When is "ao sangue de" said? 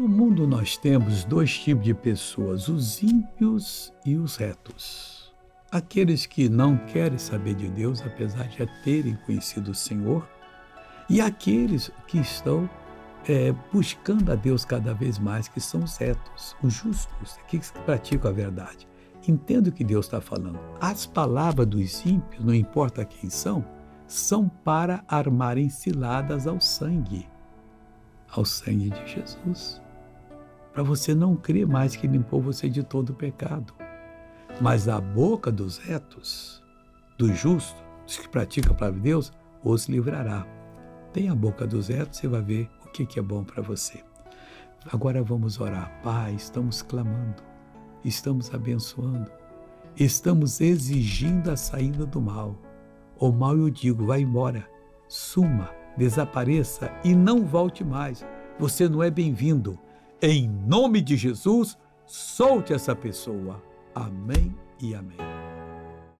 28.30-29.06